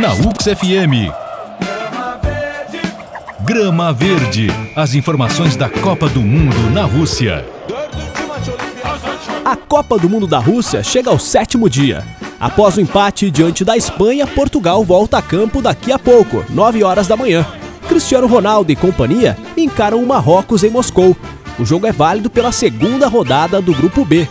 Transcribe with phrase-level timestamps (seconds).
[0.00, 1.10] Na UX FM.
[3.44, 4.48] Grama Verde.
[4.74, 7.46] As informações da Copa do Mundo na Rússia.
[9.42, 12.04] A Copa do Mundo da Rússia chega ao sétimo dia.
[12.38, 17.06] Após o empate diante da Espanha, Portugal volta a campo daqui a pouco, 9 horas
[17.06, 17.46] da manhã.
[17.88, 21.16] Cristiano Ronaldo e companhia encaram o Marrocos em Moscou.
[21.58, 24.28] O jogo é válido pela segunda rodada do Grupo B.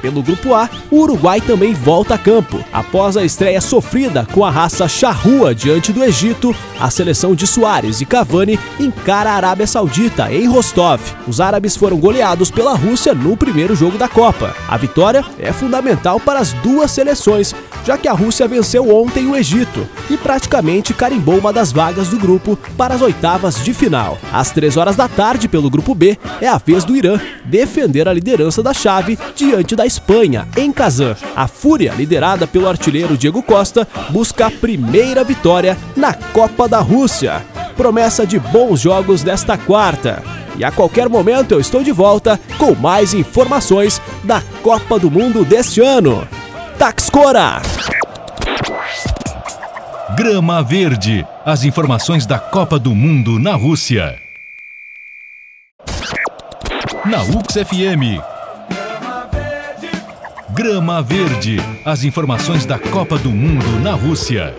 [0.00, 2.64] Pelo grupo A, o Uruguai também volta a campo.
[2.72, 8.00] Após a estreia sofrida com a raça charrua diante do Egito, a seleção de Soares
[8.00, 11.00] e Cavani encara a Arábia Saudita em Rostov.
[11.26, 14.54] Os árabes foram goleados pela Rússia no primeiro jogo da Copa.
[14.68, 19.36] A vitória é fundamental para as duas seleções, já que a Rússia venceu ontem o
[19.36, 24.18] Egito e praticamente carimbou uma das vagas do grupo para as oitavas de final.
[24.32, 28.12] Às três horas da tarde, pelo grupo B, é a vez do Irã defender a
[28.12, 31.16] liderança da chave diante da Espanha, em Kazan.
[31.34, 37.44] A Fúria, liderada pelo artilheiro Diego Costa, busca a primeira vitória na Copa da Rússia.
[37.76, 40.22] Promessa de bons jogos desta quarta.
[40.58, 45.44] E a qualquer momento eu estou de volta com mais informações da Copa do Mundo
[45.44, 46.26] deste ano.
[46.78, 47.60] Taxcora!
[50.16, 51.26] Grama Verde.
[51.44, 54.16] As informações da Copa do Mundo na Rússia.
[57.04, 58.22] Na UX FM.
[60.50, 61.56] Grama Verde.
[61.84, 64.54] As informações da Copa do Mundo na Rússia.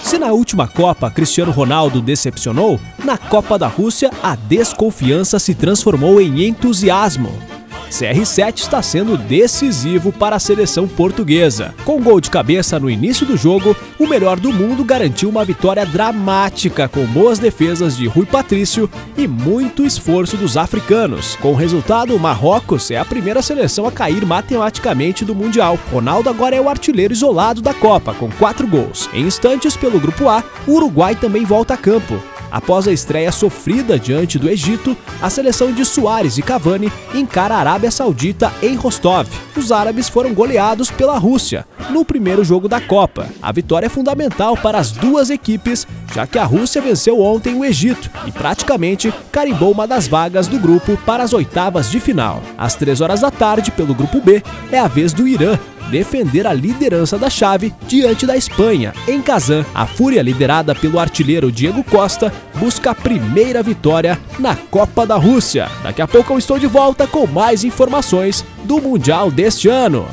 [0.00, 6.20] Se na última Copa Cristiano Ronaldo decepcionou, na Copa da Rússia a desconfiança se transformou
[6.20, 7.55] em entusiasmo.
[7.96, 11.74] CR7 está sendo decisivo para a seleção portuguesa.
[11.82, 15.86] Com gol de cabeça no início do jogo, o melhor do mundo garantiu uma vitória
[15.86, 21.36] dramática com boas defesas de Rui Patrício e muito esforço dos africanos.
[21.36, 25.78] Com o resultado, o Marrocos é a primeira seleção a cair matematicamente do Mundial.
[25.90, 29.08] Ronaldo agora é o artilheiro isolado da Copa, com quatro gols.
[29.14, 32.20] Em instantes, pelo Grupo A, o Uruguai também volta a campo.
[32.50, 37.58] Após a estreia sofrida diante do Egito, a seleção de Soares e Cavani encara a
[37.58, 39.28] Arábia Saudita em Rostov.
[39.56, 43.28] Os árabes foram goleados pela Rússia no primeiro jogo da Copa.
[43.40, 47.64] A vitória é fundamental para as duas equipes, já que a Rússia venceu ontem o
[47.64, 52.42] Egito e praticamente carimbou uma das vagas do grupo para as oitavas de final.
[52.56, 55.58] Às três horas da tarde, pelo grupo B, é a vez do Irã,
[55.90, 59.64] defender a liderança da chave diante da Espanha, em Kazan.
[59.74, 65.68] A Fúria, liderada pelo artilheiro Diego Costa, busca a primeira vitória na Copa da Rússia.
[65.82, 70.06] Daqui a pouco eu estou de volta com mais informações do Mundial deste ano.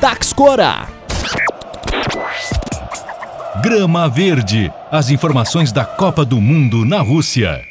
[0.00, 0.88] Taxcora!
[3.62, 4.72] Grama Verde.
[4.90, 7.64] As informações da Copa do Mundo na Rússia.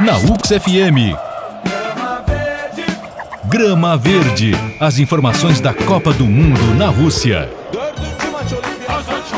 [0.00, 1.27] Na UX FM.
[3.48, 4.52] Grama Verde.
[4.78, 7.50] As informações da Copa do Mundo na Rússia.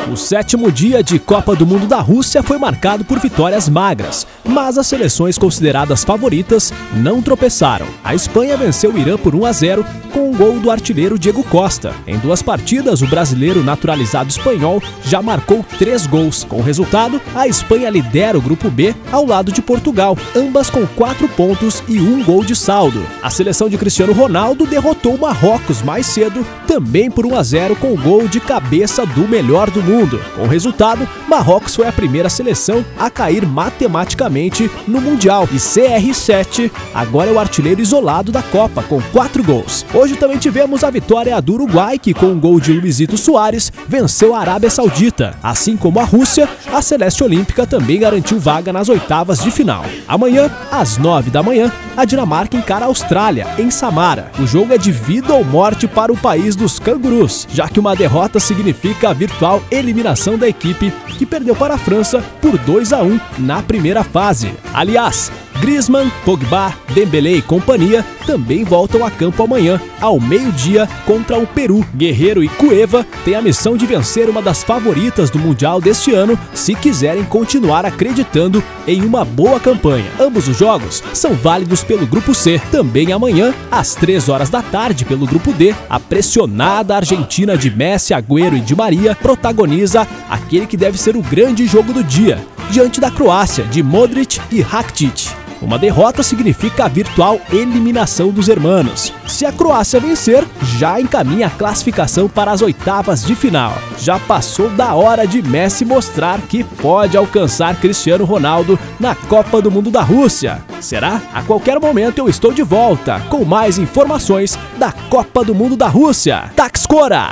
[0.09, 4.79] O sétimo dia de Copa do Mundo da Rússia foi marcado por vitórias magras, mas
[4.79, 7.87] as seleções consideradas favoritas não tropeçaram.
[8.03, 11.45] A Espanha venceu o Irã por 1 a 0 com um gol do artilheiro Diego
[11.45, 11.95] Costa.
[12.07, 16.43] Em duas partidas, o brasileiro naturalizado espanhol já marcou três gols.
[16.43, 20.85] Com o resultado, a Espanha lidera o grupo B ao lado de Portugal, ambas com
[20.89, 23.05] quatro pontos e um gol de saldo.
[23.23, 27.77] A seleção de Cristiano Ronaldo derrotou o Marrocos mais cedo, também por 1 a 0
[27.77, 30.21] com o gol de cabeça do melhor do mundo.
[30.37, 36.71] Com o resultado, Marrocos foi a primeira seleção a cair matematicamente no Mundial e CR7
[36.95, 39.85] agora é o artilheiro isolado da Copa com quatro gols.
[39.93, 44.35] Hoje também tivemos a vitória do Uruguai, que com um gol de Luizito Soares venceu
[44.35, 45.35] a Arábia Saudita.
[45.43, 49.85] Assim como a Rússia, a Celeste Olímpica também garantiu vaga nas oitavas de final.
[50.07, 54.31] Amanhã, às nove da manhã, a Dinamarca encara a Austrália, em Samara.
[54.39, 57.97] O jogo é de vida ou morte para o país dos cangurus, já que uma
[57.97, 63.03] derrota significa a virtual eliminação da equipe, que perdeu para a França por 2 a
[63.03, 64.55] 1 na primeira fase.
[64.73, 71.47] Aliás, Griezmann, Pogba, Dembélé e companhia também voltam a campo amanhã, ao meio-dia, contra o
[71.47, 71.85] Peru.
[71.95, 76.39] Guerreiro e Cueva têm a missão de vencer uma das favoritas do Mundial deste ano,
[76.55, 80.07] se quiserem continuar acreditando em uma boa campanha.
[80.19, 82.61] Ambos os jogos são válidos pelo Grupo C.
[82.71, 88.15] Também amanhã, às 3 horas da tarde, pelo Grupo D, a pressionada Argentina de Messi,
[88.15, 92.39] Agüero e Di Maria protagoniza aquele que deve ser o grande jogo do dia,
[92.71, 95.40] diante da Croácia, de Modric e Rakitic.
[95.61, 99.13] Uma derrota significa a virtual eliminação dos hermanos.
[99.27, 100.45] Se a Croácia vencer,
[100.79, 103.75] já encaminha a classificação para as oitavas de final.
[103.99, 109.71] Já passou da hora de Messi mostrar que pode alcançar Cristiano Ronaldo na Copa do
[109.71, 110.63] Mundo da Rússia.
[110.81, 111.21] Será?
[111.35, 115.89] A qualquer momento eu estou de volta com mais informações da Copa do Mundo da
[115.89, 116.51] Rússia.
[116.57, 117.29] Taxcora!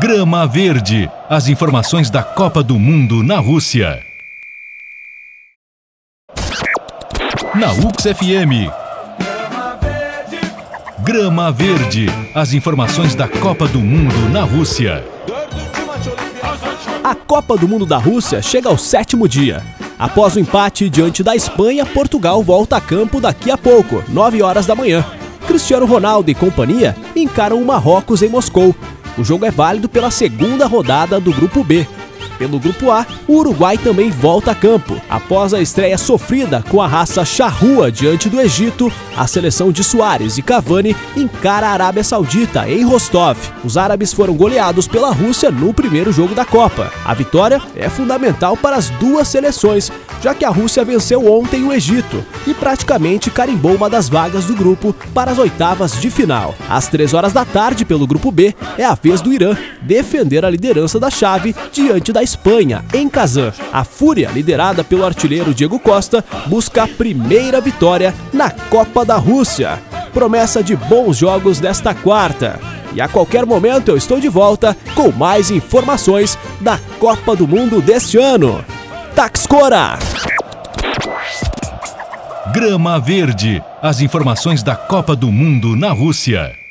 [0.00, 1.10] Grama Verde.
[1.28, 4.05] As informações da Copa do Mundo na Rússia.
[7.58, 8.68] Na UX FM.
[10.98, 12.06] Grama Verde.
[12.34, 15.02] As informações da Copa do Mundo na Rússia.
[17.02, 19.62] A Copa do Mundo da Rússia chega ao sétimo dia.
[19.98, 24.66] Após o empate diante da Espanha, Portugal volta a campo daqui a pouco, 9 horas
[24.66, 25.02] da manhã.
[25.46, 28.76] Cristiano Ronaldo e companhia encaram o Marrocos em Moscou.
[29.16, 31.86] O jogo é válido pela segunda rodada do Grupo B.
[32.38, 35.00] Pelo Grupo A, o Uruguai também volta a campo.
[35.08, 40.36] Após a estreia sofrida com a raça charrua diante do Egito, a seleção de Soares
[40.38, 43.38] e Cavani encara a Arábia Saudita em Rostov.
[43.64, 46.92] Os árabes foram goleados pela Rússia no primeiro jogo da Copa.
[47.04, 49.90] A vitória é fundamental para as duas seleções,
[50.22, 54.54] já que a Rússia venceu ontem o Egito e praticamente carimbou uma das vagas do
[54.54, 56.54] grupo para as oitavas de final.
[56.68, 60.50] Às três horas da tarde, pelo grupo B, é a vez do Irã defender a
[60.50, 63.52] liderança da chave diante da Espanha, em Kazan.
[63.72, 69.80] A Fúria, liderada pelo artilheiro Diego Costa, busca a primeira vitória na Copa da Rússia.
[70.12, 72.58] Promessa de bons jogos desta quarta.
[72.92, 77.80] E a qualquer momento eu estou de volta com mais informações da Copa do Mundo
[77.80, 78.64] deste ano.
[79.14, 79.96] Taxcora!
[82.52, 83.62] Grama Verde.
[83.80, 86.65] As informações da Copa do Mundo na Rússia.